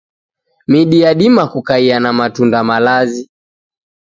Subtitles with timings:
[0.67, 3.23] Midi yadima kukaia na matunda malazi.